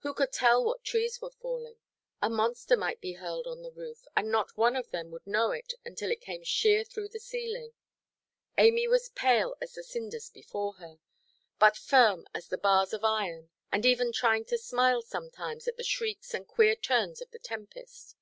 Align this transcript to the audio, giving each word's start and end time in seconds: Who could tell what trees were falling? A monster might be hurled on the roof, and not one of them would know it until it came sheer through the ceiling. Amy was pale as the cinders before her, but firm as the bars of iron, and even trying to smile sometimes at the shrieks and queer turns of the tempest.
Who 0.00 0.12
could 0.12 0.30
tell 0.30 0.62
what 0.62 0.84
trees 0.84 1.22
were 1.22 1.30
falling? 1.30 1.78
A 2.20 2.28
monster 2.28 2.76
might 2.76 3.00
be 3.00 3.14
hurled 3.14 3.46
on 3.46 3.62
the 3.62 3.70
roof, 3.72 4.04
and 4.14 4.30
not 4.30 4.54
one 4.58 4.76
of 4.76 4.90
them 4.90 5.10
would 5.10 5.26
know 5.26 5.52
it 5.52 5.72
until 5.86 6.10
it 6.10 6.20
came 6.20 6.44
sheer 6.44 6.84
through 6.84 7.08
the 7.08 7.18
ceiling. 7.18 7.72
Amy 8.58 8.86
was 8.86 9.08
pale 9.08 9.56
as 9.58 9.72
the 9.72 9.82
cinders 9.82 10.28
before 10.28 10.74
her, 10.74 10.98
but 11.58 11.78
firm 11.78 12.28
as 12.34 12.48
the 12.48 12.58
bars 12.58 12.92
of 12.92 13.04
iron, 13.06 13.48
and 13.72 13.86
even 13.86 14.12
trying 14.12 14.44
to 14.44 14.58
smile 14.58 15.00
sometimes 15.00 15.66
at 15.66 15.78
the 15.78 15.82
shrieks 15.82 16.34
and 16.34 16.46
queer 16.46 16.76
turns 16.76 17.22
of 17.22 17.30
the 17.30 17.38
tempest. 17.38 18.16